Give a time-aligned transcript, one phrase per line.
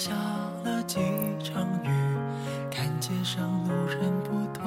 [0.00, 0.14] 下
[0.64, 0.98] 了几
[1.44, 1.90] 场雨，
[2.70, 4.64] 看街上路人不多。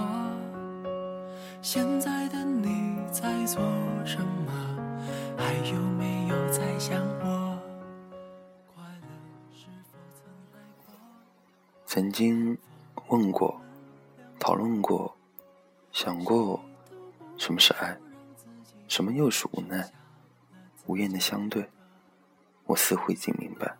[1.59, 3.59] 现在的你在做
[4.05, 4.53] 什么？
[5.35, 7.57] 还有没有在想我？
[8.75, 8.83] 快？
[11.87, 12.55] 曾经
[13.07, 13.59] 问过、
[14.39, 15.17] 讨论过、
[15.91, 16.63] 想过，
[17.37, 17.97] 什么是爱，
[18.87, 19.91] 什么又是无奈？
[20.85, 21.67] 无言的相对，
[22.65, 23.75] 我似乎已经明白：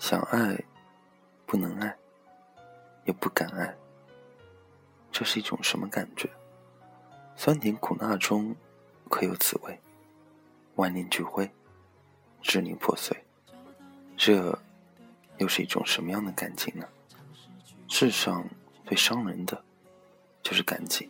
[0.00, 0.58] 想爱，
[1.44, 1.94] 不能爱，
[3.04, 3.76] 也不敢爱。
[5.12, 6.28] 这是一种什么感觉？
[7.36, 8.56] 酸甜苦辣中，
[9.10, 9.78] 可有滋味？
[10.76, 11.48] 万念俱灰，
[12.40, 13.14] 支离破碎，
[14.16, 14.58] 这
[15.36, 16.88] 又是一种什么样的感情呢？
[17.86, 18.48] 世上
[18.86, 19.62] 最伤人的，
[20.42, 21.08] 就是感情。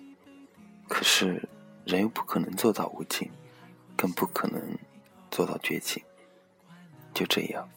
[0.88, 1.48] 可是
[1.84, 3.30] 人又不可能做到无情，
[3.96, 4.60] 更不可能。
[5.30, 6.02] 做到绝情，
[7.14, 7.68] 就这样，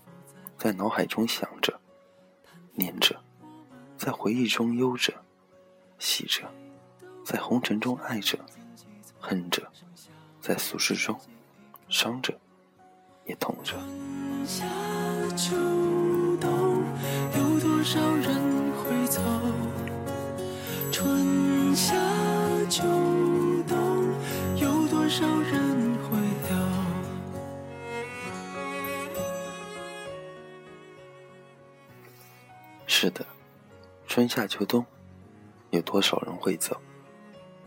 [0.58, 1.80] 在脑海中想着、
[2.74, 3.20] 念着，
[3.98, 5.14] 在回忆中悠着、
[6.00, 6.50] 喜着，
[7.26, 8.40] 在红尘中爱着、
[9.20, 9.68] 恨着，
[10.40, 11.20] 在俗世中
[11.90, 12.38] 伤着，
[13.26, 13.76] 也痛着。
[17.36, 18.53] 有多少人
[33.04, 33.26] 是的，
[34.08, 34.86] 春夏秋冬，
[35.72, 36.80] 有多少人会走，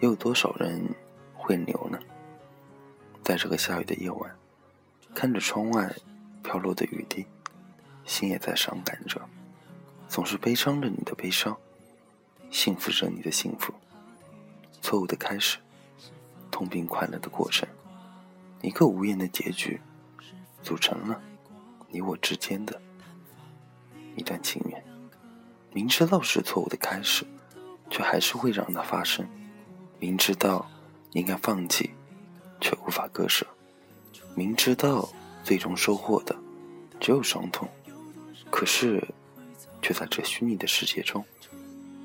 [0.00, 0.82] 又有多少人
[1.34, 1.98] 会留呢？
[3.22, 4.34] 在这个下雨的夜晚，
[5.14, 5.94] 看着窗外
[6.42, 7.26] 飘落的雨滴，
[8.06, 9.20] 心也在伤感着，
[10.08, 11.54] 总是悲伤着你的悲伤，
[12.50, 13.74] 幸福着你的幸福。
[14.80, 15.58] 错误的开始，
[16.50, 17.68] 痛并快乐的过程，
[18.62, 19.78] 一个无言的结局，
[20.62, 21.20] 组成了
[21.90, 22.80] 你我之间的
[24.16, 24.82] 一段情缘。
[25.76, 27.26] 明知道是错误的开始，
[27.90, 29.26] 却还是会让它发生；
[29.98, 30.66] 明知道
[31.12, 31.90] 应该放弃，
[32.62, 33.44] 却无法割舍；
[34.34, 35.06] 明知道
[35.44, 36.34] 最终收获的
[36.98, 37.68] 只有伤痛，
[38.50, 39.06] 可是
[39.82, 41.22] 却在这虚拟的世界中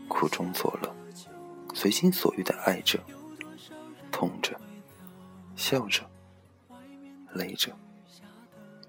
[0.09, 0.93] 苦中作乐，
[1.73, 2.99] 随心所欲的爱着、
[4.11, 4.59] 痛着、
[5.55, 6.05] 笑着、
[7.31, 7.73] 累着、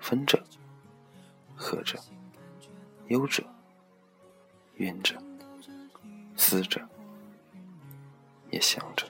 [0.00, 0.42] 分着、
[1.54, 1.96] 合着、
[3.06, 3.44] 忧着。
[4.76, 5.16] 怨着，
[6.36, 6.80] 思着，
[8.50, 9.06] 也想着。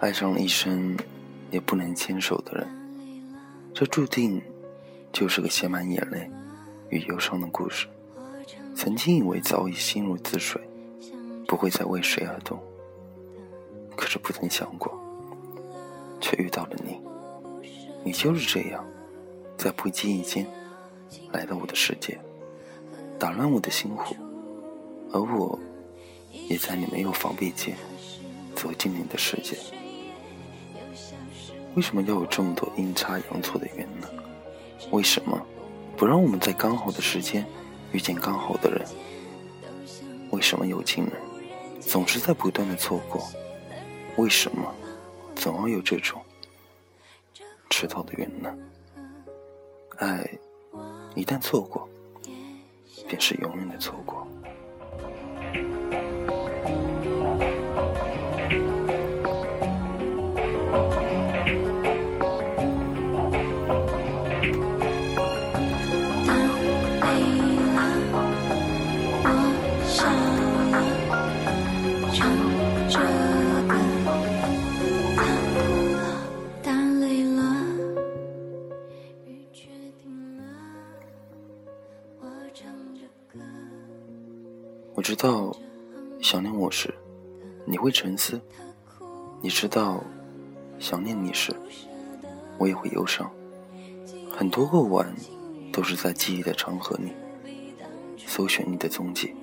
[0.00, 0.96] 爱上了一生
[1.50, 2.66] 也不能牵手的人，
[3.74, 4.42] 这注定
[5.12, 6.30] 就是个写满眼泪
[6.88, 7.86] 与忧伤的故事。
[8.74, 10.58] 曾经以为早已心如止水，
[11.46, 12.58] 不会再为谁而动，
[13.94, 14.98] 可是不曾想过，
[16.18, 16.98] 却遇到了你。
[18.02, 18.82] 你就是这样，
[19.58, 20.46] 在不经意间
[21.30, 22.18] 来到我的世界，
[23.18, 24.16] 打乱我的心湖，
[25.12, 25.58] 而我
[26.48, 27.76] 也在你没有防备间
[28.56, 29.58] 走进你的世界。
[31.74, 34.08] 为什么要有这么多阴差阳错的缘呢？
[34.90, 35.40] 为什么
[35.96, 37.46] 不让我们在刚好的时间
[37.92, 38.86] 遇见刚好的人？
[40.30, 41.14] 为什么有情人
[41.80, 43.22] 总是在不断的错过？
[44.16, 44.74] 为什么
[45.34, 46.20] 总要有这种
[47.68, 48.52] 迟到的缘呢？
[49.98, 50.28] 爱
[51.14, 51.88] 一旦错过，
[53.06, 54.26] 便是永远的错过。
[85.00, 85.50] 我知道，
[86.20, 86.94] 想念我时，
[87.64, 88.38] 你会沉思；
[89.40, 90.04] 你知道，
[90.78, 91.56] 想念你时，
[92.58, 93.32] 我也会忧伤。
[94.30, 95.10] 很多个晚，
[95.72, 97.12] 都是在记忆的长河里
[98.26, 99.34] 搜寻你的踪迹。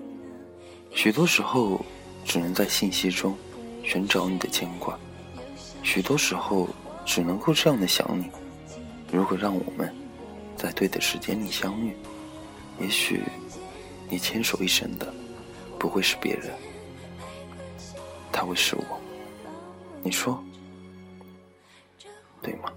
[0.92, 1.84] 许多时候，
[2.24, 3.36] 只能在信息中
[3.84, 4.94] 寻找你的牵挂；
[5.82, 6.70] 许多时候，
[7.04, 8.30] 只能够这样的想你。
[9.12, 9.92] 如果让我们
[10.56, 11.98] 在对的时间里相遇，
[12.80, 13.24] 也许
[14.08, 15.12] 你牵手一生的。
[15.80, 16.52] 不会是别人，
[18.32, 19.00] 他会是我。
[20.04, 20.42] 你说
[22.42, 22.72] 对吗？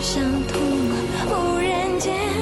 [0.00, 0.58] 像涂，
[1.28, 2.37] 忽然间。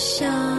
[0.00, 0.49] 笑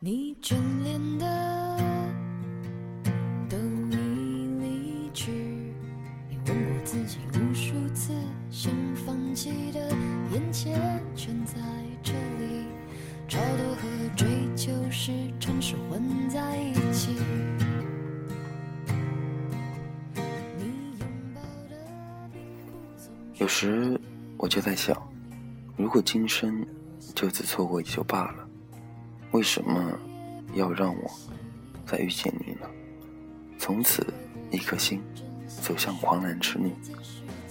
[0.00, 0.54] 你眷
[0.84, 1.76] 恋的
[3.48, 3.56] 都
[3.90, 3.96] 已
[4.60, 5.32] 离去，
[6.30, 8.12] 你问过自己无数次，
[8.48, 9.90] 想放弃的
[10.32, 11.54] 眼前全在
[12.00, 12.64] 这里，
[13.26, 15.10] 超脱和追求时
[15.40, 17.16] 常是混在一起。
[23.34, 24.00] 有时
[24.36, 24.96] 我就在想，
[25.76, 26.64] 如果今生
[27.16, 28.47] 就此错过也就罢了。
[29.32, 29.92] 为什么
[30.54, 31.10] 要让我
[31.86, 32.66] 再遇见你呢？
[33.58, 34.06] 从此，
[34.50, 35.02] 一颗心
[35.46, 36.70] 走向狂澜之路，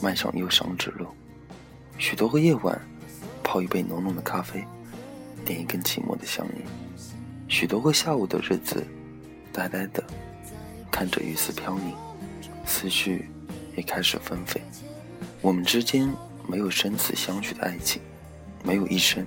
[0.02, 1.06] 迈上忧伤之路。
[2.00, 2.82] 许多个夜晚，
[3.44, 4.66] 泡一杯浓浓的咖啡，
[5.46, 6.66] 点一根寂寞的香烟。
[7.48, 8.84] 许多个下午的日子，
[9.54, 10.04] 呆呆的
[10.92, 11.94] 看着雨丝飘零，
[12.66, 13.30] 思绪
[13.76, 14.60] 也开始纷飞。
[15.42, 16.12] 我们之间
[16.48, 18.02] 没有生死相许的爱情，
[18.64, 19.26] 没有一生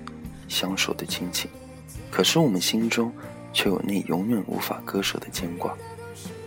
[0.49, 1.49] 相守的亲情。
[2.11, 3.11] 可是我们心中，
[3.53, 5.75] 却有那永远无法割舍的牵挂。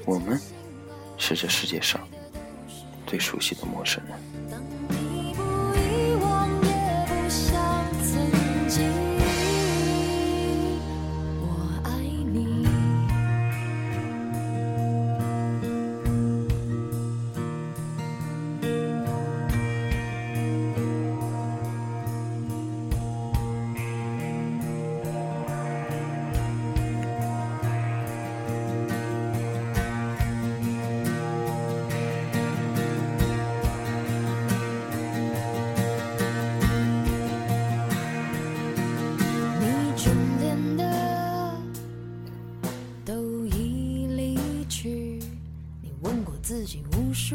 [0.05, 0.39] 我们，
[1.17, 2.01] 是这世界上
[3.07, 4.63] 最熟悉的陌生人。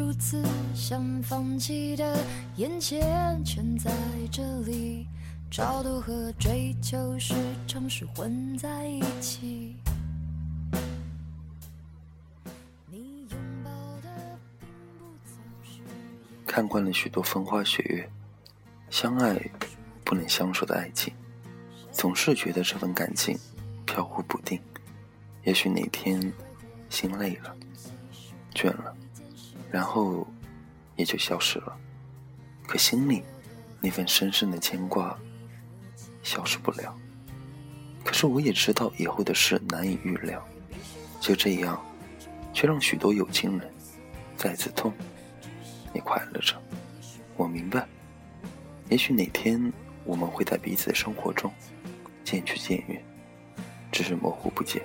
[0.00, 0.42] 数次
[0.74, 2.24] 想放弃的
[2.56, 3.92] 眼前全在
[4.32, 5.06] 这里，
[5.50, 7.34] 超度和追求时
[7.66, 9.76] 常是混在一起。
[16.46, 18.10] 看惯了许多风花雪月，
[18.88, 19.38] 相爱
[20.02, 21.12] 不能相守的爱情，
[21.92, 23.38] 总是觉得这份感情
[23.84, 24.58] 飘忽不定。
[25.44, 26.32] 也许哪天
[26.88, 27.54] 心累了，
[28.54, 28.96] 倦了。
[29.70, 30.26] 然后，
[30.96, 31.76] 也就消失了。
[32.66, 33.22] 可心里
[33.80, 35.18] 那份深深的牵挂，
[36.22, 36.94] 消失不了。
[38.04, 40.44] 可是我也知道以后的事难以预料。
[41.20, 41.80] 就这样，
[42.52, 43.70] 却让许多有情人
[44.36, 44.92] 再次痛，
[45.92, 46.56] 也快乐着。
[47.36, 47.86] 我明白，
[48.88, 49.72] 也许哪天
[50.04, 51.52] 我们会在彼此的生活中
[52.24, 53.04] 渐去渐远，
[53.92, 54.82] 只是模糊不见。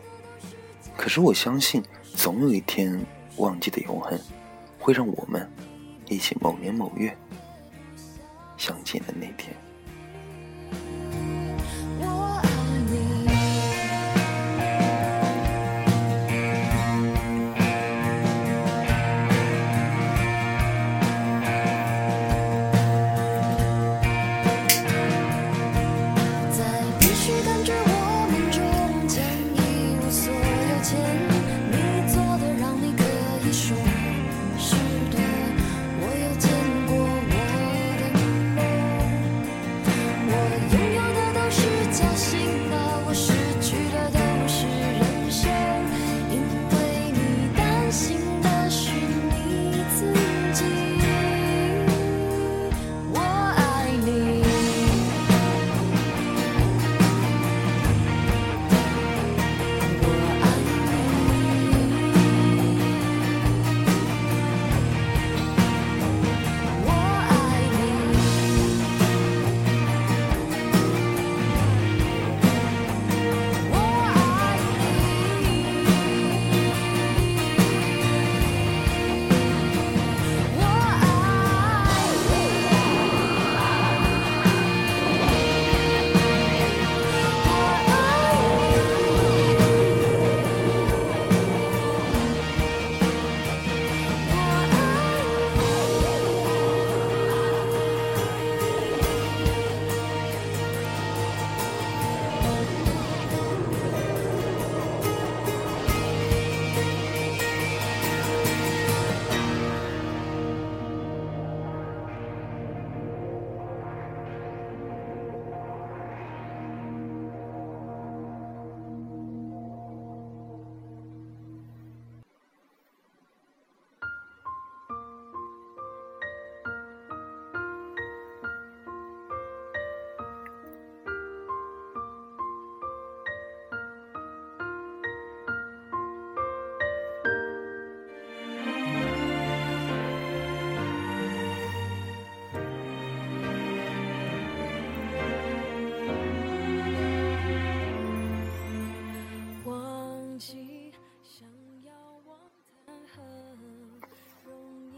[0.98, 1.84] 可是我相信，
[2.15, 3.00] 总有一天，
[3.38, 4.20] 忘记的永恒。
[4.86, 5.50] 会让我们
[6.10, 7.12] 一起某年某月
[8.56, 9.64] 相见的那天。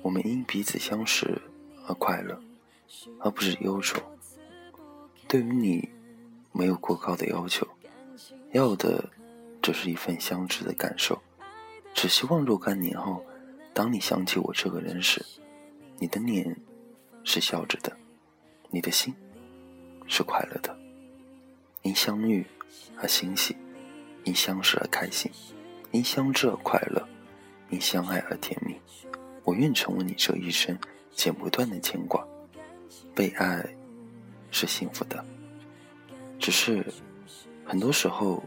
[0.01, 1.41] 我们因彼此相识
[1.87, 2.41] 而快乐，
[3.19, 3.99] 而不是忧愁。
[5.27, 5.89] 对于你，
[6.51, 7.67] 没有过高的要求，
[8.53, 9.09] 要的
[9.61, 11.21] 只是一份相知的感受。
[11.93, 13.25] 只希望若干年后，
[13.73, 15.25] 当你想起我这个人时，
[15.97, 16.55] 你的脸
[17.23, 17.97] 是笑着的，
[18.69, 19.13] 你的心
[20.07, 20.77] 是快乐的。
[21.81, 22.45] 因相遇
[22.97, 23.55] 而欣喜，
[24.23, 25.31] 因相识而开心，
[25.91, 27.07] 因相知而快乐，
[27.69, 28.75] 因相爱而甜蜜。
[29.47, 30.77] 我愿成为你这一生
[31.15, 32.21] 剪不断的牵挂。
[33.15, 33.65] 被爱
[34.51, 35.23] 是幸福的，
[36.37, 36.85] 只是
[37.65, 38.43] 很多时候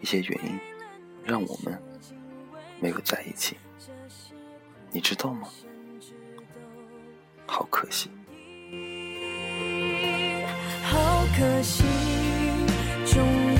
[0.00, 0.58] 一些原因
[1.24, 1.80] 让我们
[2.80, 3.56] 没有在一起，
[4.90, 5.48] 你知道吗？
[7.46, 8.10] 好可惜，
[10.82, 11.84] 好可惜。
[13.06, 13.57] 喂，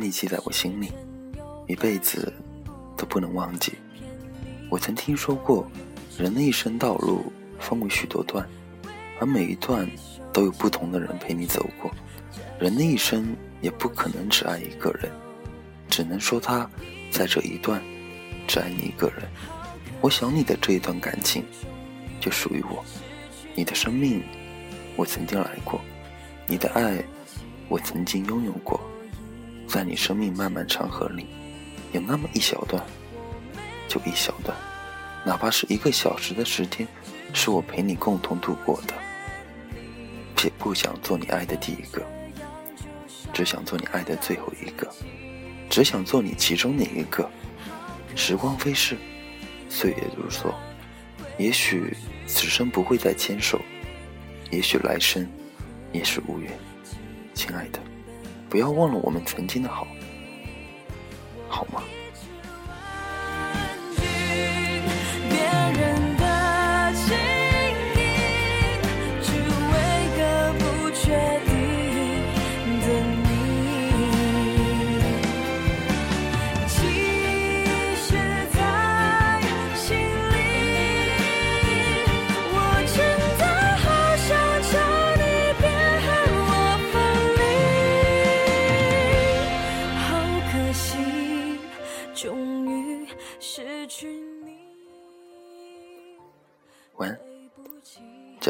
[0.00, 0.92] 你记在我心里，
[1.66, 2.32] 一辈子
[2.96, 3.72] 都不能忘记。
[4.70, 5.68] 我曾听说过，
[6.16, 8.48] 人的一生道路分为许多段，
[9.20, 9.88] 而每一段
[10.32, 11.90] 都有不同的人陪你走过。
[12.60, 15.10] 人的一生也不可能只爱一个人，
[15.88, 16.68] 只能说他
[17.10, 17.82] 在这一段
[18.46, 19.28] 只爱你一个人。
[20.00, 21.44] 我想你的这一段感情
[22.20, 22.84] 就属于我，
[23.54, 24.22] 你的生命
[24.96, 25.80] 我曾经来过，
[26.46, 27.02] 你的爱。
[27.70, 28.80] 我曾经拥有过，
[29.68, 31.26] 在你生命漫漫长河里，
[31.92, 32.82] 有那么一小段，
[33.86, 34.56] 就一小段，
[35.26, 36.88] 哪怕是一个小时的时间，
[37.34, 38.94] 是我陪你共同度过的。
[40.44, 42.02] 也不想做你爱的第一个，
[43.32, 44.88] 只想做你爱的最后一个，
[45.68, 47.28] 只想做你其中的一个。
[48.16, 48.96] 时光飞逝，
[49.68, 50.54] 岁月如梭，
[51.36, 51.94] 也许
[52.26, 53.60] 此生不会再牵手，
[54.50, 55.28] 也许来生
[55.92, 56.50] 也是无缘。
[57.34, 57.78] 亲爱的，
[58.48, 59.86] 不要忘了我们曾经的好，
[61.48, 61.82] 好吗？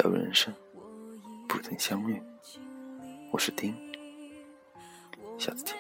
[0.00, 0.55] 假如人生
[1.49, 2.23] 不曾相遇，
[3.33, 3.75] 我是丁，
[5.37, 5.75] 下次见。